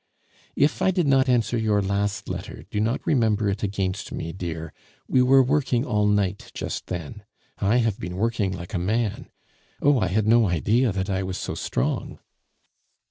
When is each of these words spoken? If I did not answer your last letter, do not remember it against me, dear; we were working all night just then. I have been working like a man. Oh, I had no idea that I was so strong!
If 0.55 0.81
I 0.81 0.89
did 0.89 1.05
not 1.05 1.29
answer 1.29 1.59
your 1.59 1.79
last 1.79 2.27
letter, 2.27 2.63
do 2.71 2.79
not 2.79 3.05
remember 3.05 3.49
it 3.49 3.61
against 3.61 4.11
me, 4.11 4.33
dear; 4.33 4.73
we 5.07 5.21
were 5.21 5.43
working 5.43 5.85
all 5.85 6.07
night 6.07 6.49
just 6.55 6.87
then. 6.87 7.23
I 7.59 7.77
have 7.77 7.99
been 7.99 8.15
working 8.15 8.51
like 8.51 8.73
a 8.73 8.79
man. 8.79 9.29
Oh, 9.79 9.99
I 9.99 10.07
had 10.07 10.25
no 10.25 10.49
idea 10.49 10.91
that 10.91 11.11
I 11.11 11.21
was 11.21 11.37
so 11.37 11.53
strong! 11.53 12.17